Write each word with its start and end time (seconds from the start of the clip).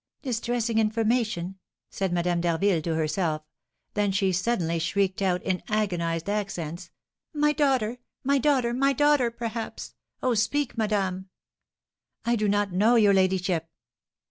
"Distressing 0.23 0.79
information!" 0.79 1.59
said 1.91 2.11
Madame 2.11 2.41
d'Harville 2.41 2.81
to 2.81 2.95
herself; 2.95 3.43
then 3.93 4.11
she 4.11 4.31
suddenly 4.31 4.79
shrieked 4.79 5.21
out, 5.21 5.43
in 5.43 5.61
agonised 5.67 6.27
accents, 6.27 6.89
"My 7.35 7.51
daughter, 7.51 7.99
my 8.23 8.39
daughter, 8.39 8.73
my 8.73 8.93
daughter, 8.93 9.29
perhaps! 9.29 9.93
Oh, 10.23 10.33
speak, 10.33 10.75
madame!" 10.75 11.29
"I 12.25 12.35
do 12.35 12.49
not 12.49 12.71
know, 12.71 12.95
your 12.95 13.13
ladyship." 13.13 13.69